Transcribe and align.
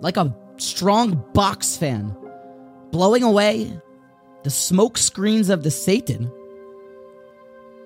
like 0.00 0.16
a 0.16 0.34
strong 0.58 1.24
box 1.34 1.76
fan, 1.76 2.16
blowing 2.90 3.22
away 3.22 3.80
the 4.44 4.50
smoke 4.50 4.96
screens 4.96 5.48
of 5.48 5.62
the 5.62 5.70
Satan. 5.70 6.30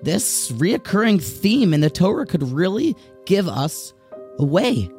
This 0.01 0.51
reoccurring 0.51 1.23
theme 1.23 1.73
in 1.73 1.81
the 1.81 1.89
Torah 1.89 2.25
could 2.25 2.43
really 2.43 2.95
give 3.25 3.47
us 3.47 3.93
a 4.39 4.45
way 4.45 4.89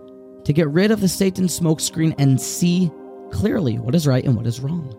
to 0.45 0.53
get 0.53 0.69
rid 0.69 0.91
of 0.91 1.01
the 1.01 1.09
Satan 1.09 1.47
smokescreen 1.47 2.15
and 2.19 2.41
see 2.41 2.91
clearly 3.31 3.79
what 3.79 3.95
is 3.95 4.07
right 4.07 4.25
and 4.25 4.37
what 4.37 4.47
is 4.47 4.61
wrong. 4.61 4.95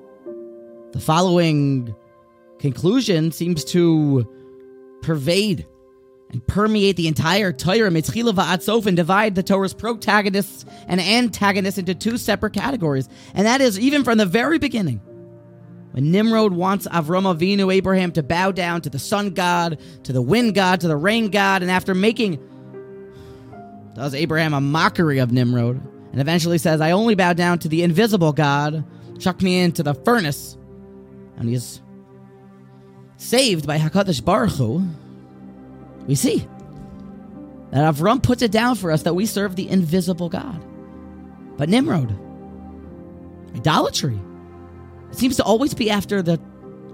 The 0.92 1.00
following 1.00 1.96
conclusion 2.60 3.32
seems 3.32 3.64
to 3.66 4.28
pervade 5.02 5.68
and 6.30 6.46
permeate 6.48 6.98
the 6.98 7.08
entire 7.08 7.54
Torah, 7.54 7.90
Mitzchila 7.90 8.34
va'atzof, 8.34 8.86
and 8.86 8.98
divide 8.98 9.36
the 9.36 9.44
Torah's 9.44 9.74
protagonists 9.74 10.66
and 10.88 11.00
antagonists 11.00 11.78
into 11.78 11.96
two 11.96 12.18
separate 12.18 12.54
categories. 12.54 13.08
And 13.34 13.46
that 13.46 13.62
is 13.62 13.80
even 13.80 14.04
from 14.04 14.18
the 14.18 14.26
very 14.26 14.58
beginning. 14.58 15.02
When 15.92 16.12
Nimrod 16.12 16.52
wants 16.52 16.88
Avram 16.88 17.24
Avinu, 17.24 17.74
Abraham, 17.74 18.12
to 18.14 18.24
bow 18.24 18.52
down 18.52 18.82
to 18.82 18.90
the 18.90 19.00
sun 19.00 19.30
god, 19.30 19.80
to 20.04 20.12
the 20.12 20.22
wind 20.22 20.54
god, 20.54 20.82
to 20.82 20.90
the 20.90 20.98
rain 20.98 21.30
god, 21.30 21.62
and 21.62 21.72
after 21.72 21.96
making, 21.96 22.38
does 23.94 24.14
Abraham 24.14 24.54
a 24.54 24.60
mockery 24.60 25.20
of 25.20 25.32
Nimrod, 25.32 25.82
and 26.12 26.20
eventually 26.20 26.58
says, 26.58 26.82
I 26.82 26.92
only 26.92 27.16
bow 27.16 27.32
down 27.32 27.60
to 27.60 27.70
the 27.70 27.84
invisible 27.84 28.34
God, 28.34 28.84
chuck 29.20 29.42
me 29.42 29.62
into 29.62 29.84
the 29.84 29.94
furnace. 29.94 30.58
And 31.38 31.48
he's 31.48 31.82
saved 33.16 33.66
by 33.66 33.78
HaKadosh 33.78 34.24
Baruch 34.24 34.52
Hu, 34.52 34.86
we 36.08 36.16
see 36.16 36.48
that 37.72 37.94
Avram 37.94 38.22
puts 38.22 38.42
it 38.42 38.52
down 38.52 38.76
for 38.76 38.92
us 38.92 39.04
that 39.04 39.14
we 39.16 39.26
serve 39.26 39.56
the 39.56 39.70
invisible 39.70 40.30
God. 40.30 40.64
But 41.58 41.70
Nimrod, 41.70 42.18
idolatry, 43.56 44.20
it 45.12 45.18
seems 45.18 45.38
to 45.38 45.44
always 45.44 45.74
be 45.74 45.90
after 45.90 46.22
the 46.22 46.40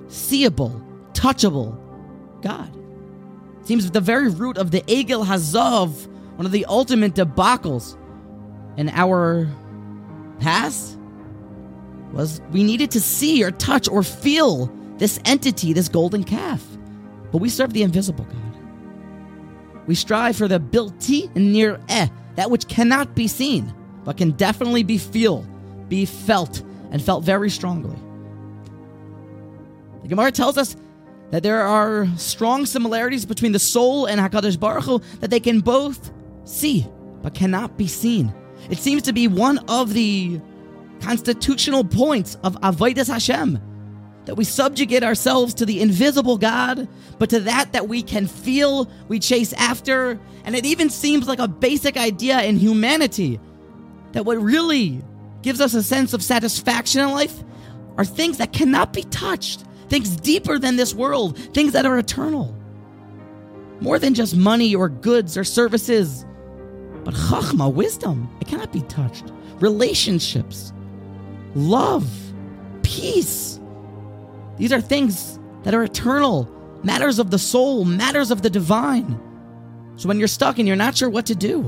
seeable, 0.08 0.81
touchable 1.13 1.77
God. 2.41 2.75
It 3.61 3.67
seems 3.67 3.89
the 3.89 4.02
very 4.02 4.30
root 4.30 4.58
of 4.58 4.71
the 4.71 4.81
Egel 4.81 5.25
Hazov, 5.25 6.08
one 6.36 6.45
of 6.45 6.52
the 6.52 6.66
ultimate 6.66 7.14
debacles 7.14 7.97
in 8.77 8.89
our 8.89 9.47
past, 10.39 10.97
was 12.11 12.41
we 12.52 12.64
needed 12.64 12.91
to 12.91 13.02
see 13.02 13.43
or 13.43 13.52
touch 13.52 13.88
or 13.88 14.03
feel 14.03 14.66
this 14.97 15.19
entity, 15.25 15.73
this 15.73 15.89
golden 15.89 16.23
calf. 16.23 16.66
But 17.31 17.38
we 17.39 17.49
serve 17.49 17.73
the 17.73 17.83
invisible 17.83 18.25
God. 18.25 18.50
We 19.87 19.95
strive 19.95 20.35
for 20.35 20.47
the 20.47 20.59
bilti 20.59 21.33
near 21.35 21.79
eh, 21.89 22.07
that 22.35 22.51
which 22.51 22.67
cannot 22.67 23.15
be 23.15 23.27
seen, 23.27 23.73
but 24.03 24.17
can 24.17 24.31
definitely 24.31 24.83
be 24.83 24.97
feel, 24.97 25.45
be 25.89 26.05
felt, 26.05 26.63
and 26.91 27.01
felt 27.01 27.23
very 27.23 27.49
strongly. 27.49 27.97
The 30.03 30.07
Gemara 30.07 30.31
tells 30.31 30.57
us 30.57 30.75
that 31.31 31.43
there 31.43 31.61
are 31.61 32.07
strong 32.17 32.65
similarities 32.65 33.25
between 33.25 33.52
the 33.52 33.59
soul 33.59 34.05
and 34.05 34.19
Hakadosh 34.19 34.59
Baruch 34.59 34.83
Hu 34.83 35.02
that 35.19 35.29
they 35.29 35.39
can 35.39 35.59
both 35.59 36.11
see, 36.43 36.85
but 37.21 37.33
cannot 37.33 37.77
be 37.77 37.87
seen. 37.87 38.33
It 38.69 38.77
seems 38.77 39.03
to 39.03 39.13
be 39.13 39.27
one 39.27 39.59
of 39.69 39.93
the 39.93 40.39
constitutional 40.99 41.83
points 41.83 42.37
of 42.43 42.59
Avodas 42.61 43.07
Hashem 43.07 43.59
that 44.25 44.36
we 44.36 44.44
subjugate 44.44 45.03
ourselves 45.03 45.53
to 45.55 45.66
the 45.66 45.81
invisible 45.81 46.38
God, 46.38 46.88
but 47.17 47.30
to 47.31 47.39
that 47.41 47.73
that 47.73 47.88
we 47.88 48.03
can 48.03 48.27
feel, 48.27 48.89
we 49.08 49.19
chase 49.19 49.53
after, 49.53 50.19
and 50.44 50.55
it 50.55 50.66
even 50.66 50.89
seems 50.89 51.27
like 51.27 51.39
a 51.39 51.47
basic 51.47 51.97
idea 51.97 52.42
in 52.44 52.58
humanity 52.58 53.39
that 54.11 54.25
what 54.25 54.38
really 54.38 55.02
gives 55.42 55.61
us 55.61 55.73
a 55.73 55.81
sense 55.81 56.14
of 56.14 56.23
satisfaction 56.23 57.02
in 57.02 57.11
life 57.11 57.44
are 57.97 58.05
things 58.05 58.38
that 58.38 58.53
cannot 58.53 58.94
be 58.94 59.03
touched, 59.03 59.64
things 59.89 60.16
deeper 60.16 60.59
than 60.59 60.75
this 60.75 60.94
world, 60.94 61.38
things 61.53 61.73
that 61.73 61.86
are 61.86 61.98
eternal. 61.98 62.55
More 63.80 63.98
than 63.98 64.14
just 64.14 64.36
money 64.36 64.76
or 64.76 64.89
goods 64.89 65.38
or 65.38 65.43
services, 65.43 66.26
but 67.03 67.15
chachma, 67.15 67.73
wisdom, 67.73 68.30
it 68.39 68.48
cannot 68.48 68.71
be 68.71 68.82
touched. 68.82 69.32
Relationships, 69.59 70.71
love, 71.55 72.08
peace 72.83 73.59
these 74.61 74.72
are 74.72 74.80
things 74.80 75.39
that 75.64 75.73
are 75.73 75.82
eternal, 75.82 76.48
matters 76.83 77.17
of 77.17 77.32
the 77.32 77.39
soul, 77.39 77.83
matters 77.83 78.30
of 78.30 78.44
the 78.44 78.49
divine. 78.52 79.20
So 79.95 80.08
when 80.08 80.20
you're 80.20 80.27
stuck 80.27 80.60
and 80.60 80.67
you're 80.67 80.77
not 80.77 80.95
sure 80.95 81.10
what 81.10 81.26
to 81.26 81.36
do, 81.36 81.64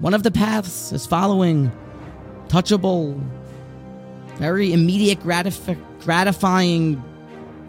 one 0.00 0.12
of 0.12 0.24
the 0.24 0.32
paths 0.32 0.90
is 0.90 1.06
following 1.06 1.70
touchable, 2.48 3.16
very 4.38 4.72
immediate, 4.72 5.20
gratif- 5.20 5.80
gratifying 6.00 7.00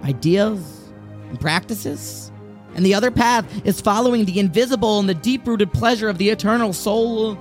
ideas 0.06 0.92
and 1.30 1.40
practices. 1.40 2.32
And 2.74 2.84
the 2.84 2.96
other 2.96 3.12
path 3.12 3.46
is 3.64 3.80
following 3.80 4.26
the 4.26 4.40
invisible 4.40 5.00
and 5.00 5.08
the 5.08 5.14
deep 5.14 5.46
rooted 5.46 5.72
pleasure 5.72 6.10
of 6.10 6.18
the 6.18 6.32
eternal 6.32 6.74
soul. 6.74 7.38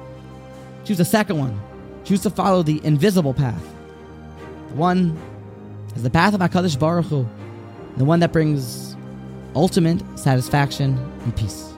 Choose 0.84 0.98
the 0.98 1.04
second 1.06 1.38
one. 1.38 1.58
Choose 2.04 2.20
to 2.24 2.30
follow 2.30 2.62
the 2.62 2.78
invisible 2.84 3.32
path. 3.32 3.64
The 4.68 4.74
one 4.74 5.18
is 5.96 6.02
the 6.02 6.10
path 6.10 6.34
of 6.34 6.40
HaKadosh 6.40 6.78
Baruch 6.78 7.06
Hu, 7.06 7.28
the 7.96 8.04
one 8.04 8.20
that 8.20 8.32
brings 8.32 8.96
ultimate 9.54 10.02
satisfaction 10.18 10.98
and 11.24 11.36
peace. 11.36 11.69